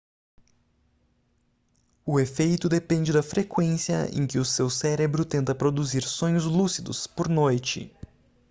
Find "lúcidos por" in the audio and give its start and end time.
6.45-7.29